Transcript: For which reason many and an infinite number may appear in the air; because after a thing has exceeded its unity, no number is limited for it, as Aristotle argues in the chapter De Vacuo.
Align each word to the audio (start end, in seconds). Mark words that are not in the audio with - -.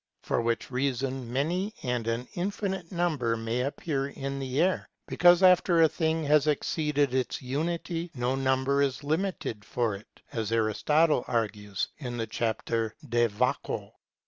For 0.23 0.41
which 0.41 0.71
reason 0.71 1.31
many 1.31 1.75
and 1.83 2.07
an 2.07 2.27
infinite 2.33 2.91
number 2.91 3.37
may 3.37 3.61
appear 3.61 4.07
in 4.07 4.39
the 4.39 4.59
air; 4.59 4.89
because 5.07 5.43
after 5.43 5.79
a 5.79 5.87
thing 5.87 6.23
has 6.23 6.47
exceeded 6.47 7.13
its 7.13 7.39
unity, 7.43 8.09
no 8.15 8.33
number 8.33 8.81
is 8.81 9.03
limited 9.03 9.63
for 9.63 9.93
it, 9.93 10.23
as 10.31 10.51
Aristotle 10.51 11.23
argues 11.27 11.89
in 11.99 12.17
the 12.17 12.25
chapter 12.25 12.95
De 13.07 13.27
Vacuo. 13.27 13.91